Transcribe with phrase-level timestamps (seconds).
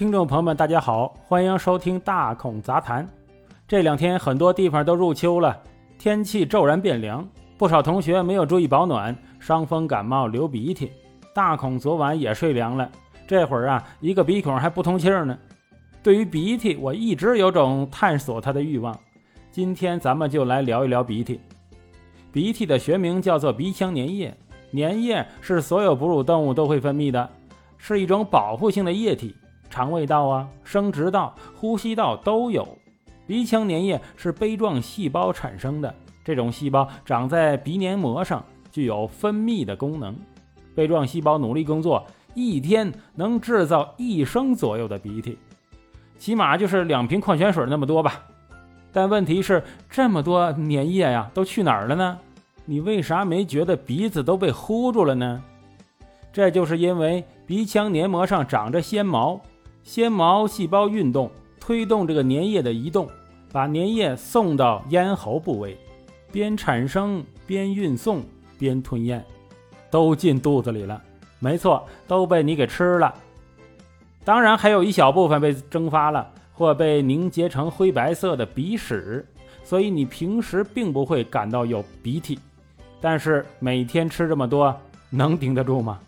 [0.00, 3.06] 听众朋友们，大家好，欢迎收听大孔杂谈。
[3.68, 5.54] 这两天很多地方都入秋了，
[5.98, 7.28] 天气骤然变凉，
[7.58, 10.90] 不少同学没有注意保暖，伤风感冒流鼻涕。
[11.34, 12.90] 大孔昨晚也睡凉了，
[13.26, 15.38] 这会儿啊，一个鼻孔还不通气儿呢。
[16.02, 18.98] 对于鼻涕，我一直有种探索它的欲望。
[19.52, 21.38] 今天咱们就来聊一聊鼻涕。
[22.32, 24.34] 鼻涕的学名叫做鼻腔粘液，
[24.72, 27.28] 粘液是所有哺乳动物都会分泌的，
[27.76, 29.36] 是一种保护性的液体，
[29.70, 32.76] 肠胃道啊、生殖道、呼吸道都有。
[33.26, 40.14] 鼻腔粘液是杯状细胞产生的，这种细胞长在鼻黏膜上，具有分泌的功能。
[40.74, 45.38] 杯状细胞努力工作，一天能制造一升左右的鼻涕，
[46.18, 48.24] 起码就是两瓶矿泉水那么多吧。
[48.92, 52.18] 但问题是，这么多粘液呀，都去哪儿了呢？
[52.64, 55.42] 你为啥没觉得鼻子都被糊住了呢？
[56.32, 59.40] 这就是因为鼻腔黏膜上长着纤毛，
[59.90, 63.08] 纤毛细胞运动推动这个粘液的移动，
[63.50, 65.76] 把粘液送到咽喉部位，
[66.30, 68.22] 边产生边运送
[68.56, 69.20] 边吞咽，
[69.90, 71.02] 都进肚子里了。
[71.40, 73.12] 没错，都被你给吃了。
[74.22, 76.30] 当然，还有一小部分被蒸发了。
[76.52, 79.26] 或被凝结成灰白色的鼻屎，
[79.64, 82.38] 所以你平时并不会感到有鼻涕。
[83.00, 85.98] 但是每天吃这么多，能顶得住吗？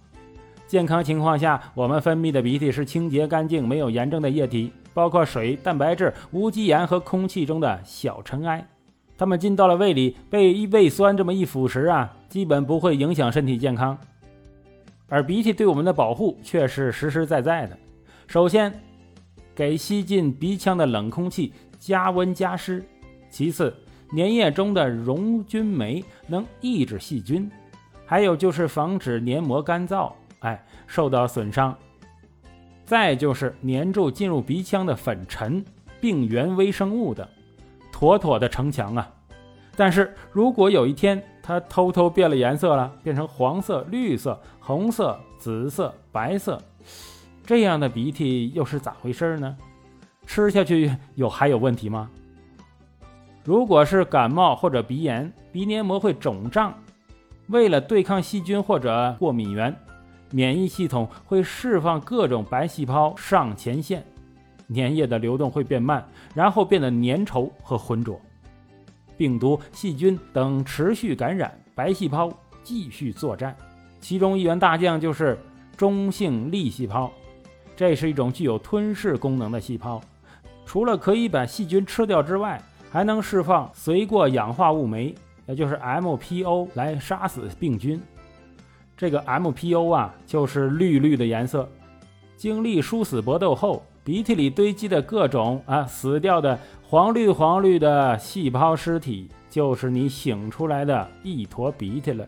[0.72, 8.66] 健康情况下，我们分泌的鼻涕是清洁干净、没有炎症的液体，包括水、蛋白质、无机盐和空气中的小尘埃。
[9.18, 13.98] 它们进到了胃里，被胃酸这么一腐蚀啊，基本不会影响身体健康。
[15.10, 17.76] 而鼻涕对我们的保护却是实实在在的。
[18.26, 18.72] 首先，
[19.54, 22.82] 给吸进鼻腔的冷空气加温加湿。
[23.28, 23.74] 其次，
[24.16, 27.50] 粘液中的溶菌酶能抑制细菌，
[28.06, 30.10] 还有就是防止黏膜干燥，
[30.42, 31.76] 哎，受到损伤。
[32.84, 35.64] 再就是粘住进入鼻腔的粉尘、
[36.00, 37.28] 病原微生物的，
[37.90, 39.10] 妥妥的城墙啊！
[39.74, 46.60] 但是如果有一天它偷偷变了颜色了，变成黄色、绿色、红色、紫色、白色。
[47.46, 49.56] 这样的鼻涕又是咋回事呢？
[50.26, 52.10] 吃下去有还有问题吗？
[53.44, 56.74] 如果是感冒或者鼻炎，鼻黏膜会肿胀，
[57.48, 59.74] 为了对抗细菌或者过敏源，
[60.32, 64.02] 免疫系统会释放各种白细胞上前线，
[64.74, 66.04] 粘液的流动会变慢，
[66.34, 68.20] 然后变得粘稠和浑浊，
[69.16, 72.32] 病毒、细菌等持续感染，白细胞
[72.62, 73.54] 继续作战，
[74.00, 75.38] 其中一员大将就是
[75.76, 77.12] 中性粒细胞。
[77.76, 80.00] 这是一种具有吞噬功能的细胞，
[80.64, 85.14] 除了可以把细菌吃掉之外，还能释放随过氧化物酶，
[85.46, 88.00] 也就是 MPO 来杀死病菌。
[89.02, 91.68] 这个 MPO 啊，就是绿绿的颜色。
[92.36, 102.24] 经历殊死搏斗后，鼻涕里堆积的各种啊死掉的黄绿黄绿的细胞尸体，就是你醒出来的一坨鼻涕了。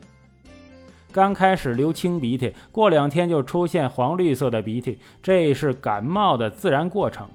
[1.12, 7.28] 刚开始流清鼻涕，过两天就出现黄绿色的鼻涕，这是感冒的自然过程，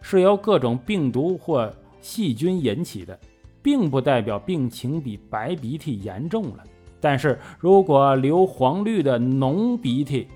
[0.00, 1.70] 是由各种病毒或
[2.00, 3.20] 细菌引起的，
[3.60, 6.64] 并不代表病情比白鼻涕严重了。
[7.00, 10.28] 但是如果流黄绿的浓鼻涕，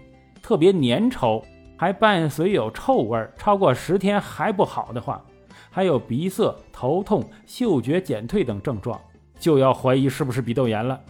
[0.43, 1.43] 特别粘稠，
[1.77, 5.23] 还伴随有臭味，超过十天还不好的话，
[5.71, 9.01] 还有鼻塞、头痛、嗅觉减退等症状，
[9.39, 11.01] 就要怀疑是不是鼻窦炎了。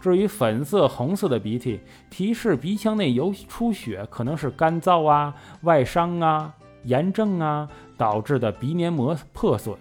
[0.00, 9.76] 至于粉色、红色的鼻涕，提示鼻腔内有出血，可能是干燥啊、外伤啊、炎症啊导致的鼻黏膜破损。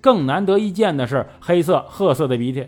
[0.00, 2.66] 更难得一见的是黑色、褐色的鼻涕，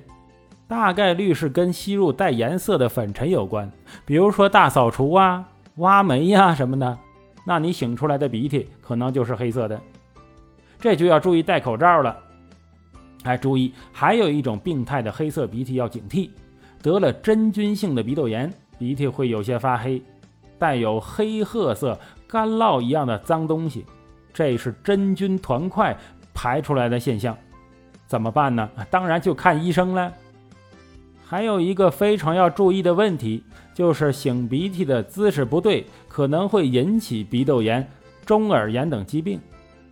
[0.69, 3.71] 大概率是跟吸入带颜色的粉尘有关，
[4.05, 6.99] 比如说大扫除啊、挖煤呀什么的。
[7.45, 9.81] 那你醒出来的鼻涕可能就是黑色的，
[10.81, 12.17] 这就要注意戴口罩了。
[13.23, 16.31] 还注意，还有一种病态的黑色鼻涕要警惕，
[16.83, 20.03] 得了真菌性的鼻窦炎，鼻涕会有些发黑，
[20.59, 23.87] 带有黑褐色干酪一样的脏东西，
[24.33, 25.97] 这是真菌团块
[26.35, 27.37] 排出来的现象。
[28.07, 28.69] 怎么办呢？
[28.91, 30.13] 当然就看医生了。
[31.29, 33.43] 还有一个非常要注意的问题，
[33.75, 37.85] 就是擤鼻涕的姿势不对，可能会引起鼻窦炎、
[38.25, 39.41] 中耳炎等疾病。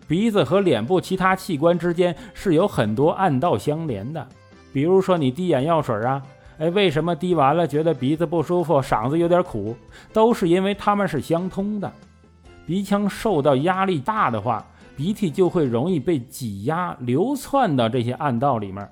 [0.06, 4.24] 鼻子和脸部其他器官之间是有很多暗道相连的，
[4.72, 6.22] 比如说你滴眼药水啊，
[6.58, 9.74] 哎，为什么滴完了觉得鼻子不舒服、嗓子有点苦，
[10.12, 11.92] 都是因为它们是相通的。
[12.64, 14.64] 鼻腔受到压力大的话，
[14.96, 18.88] 鼻涕就会容易被挤压、流窜到这些暗道里面，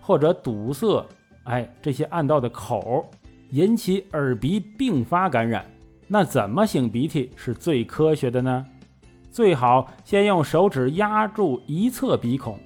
[0.00, 1.04] 或者堵塞，
[1.44, 3.10] 哎，这些暗道的口，
[3.50, 5.64] 引起耳鼻并发感染。
[6.06, 8.64] 那怎么擤鼻涕是最科学的呢？
[9.30, 12.58] 最好先用手指压住一侧鼻孔，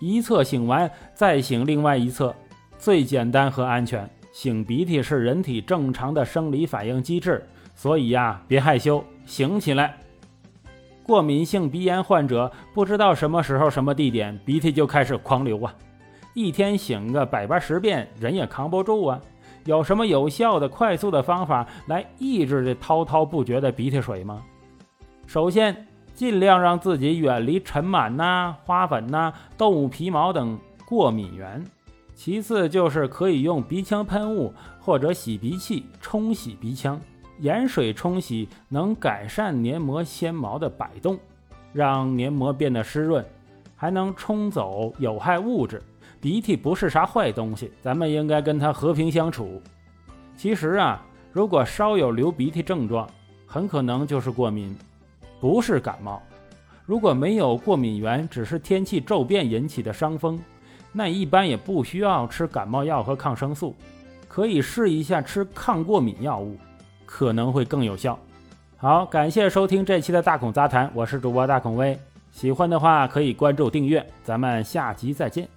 [0.00, 2.34] 一侧擤完再擤另外一侧，
[2.78, 4.08] 最简单和安全。
[4.32, 7.42] 擤鼻涕是人体正常的生理反应机制，
[7.74, 9.96] 所以呀，别害羞，擤起来。
[11.02, 15.74] 过敏性鼻炎患者不知道什么时候、什么地点鼻涕就开始狂流啊，
[16.36, 19.18] 一天醒个百八十遍，人也扛不住啊。
[19.64, 24.42] 有什么有效的、快速的方法来抑制这滔滔不绝的鼻涕水吗？
[25.26, 31.64] 首先，尽量让自己远离尘螨呐、花粉呐、动物皮毛等过敏源。
[32.14, 37.00] 其次就是可以用鼻腔喷雾或者洗鼻器冲洗鼻腔，
[37.38, 41.18] 盐水冲洗能改善黏膜纤毛的摆动，
[41.72, 43.24] 让黏膜变得湿润，
[43.74, 45.82] 还能冲走有害物质。
[46.26, 49.62] 鼻涕不是啥坏东西，咱们应该跟它和平相处。
[50.36, 51.00] 其实啊，
[51.30, 53.08] 如果稍有流鼻涕症状，
[53.46, 54.76] 很可能就是过敏，
[55.38, 56.20] 不是感冒。
[56.84, 60.36] 如果没有过敏源，只是天气骤变引起的伤风。
[60.90, 63.72] 那一般也不需要吃感冒药和抗生素，
[64.26, 66.56] 可以试一下吃抗过敏药物，
[67.04, 68.18] 可能会更有效。
[68.76, 71.96] 好，感谢收听这期的大孔杂谈，我是主播大孔威。
[72.32, 75.55] 喜欢的话可以关注订阅，咱们下集再见。